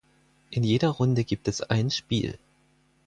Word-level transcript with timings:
In 0.49 0.63
jeder 0.63 0.89
Runde 0.89 1.23
gibt 1.23 1.47
es 1.47 1.61
ein 1.61 1.91
Spiel. 1.91 2.39